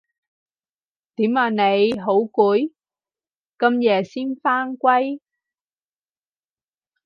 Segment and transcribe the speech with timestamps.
[1.17, 1.91] 點啊你？
[1.99, 2.71] 好攰？
[3.59, 5.19] 咁夜先返歸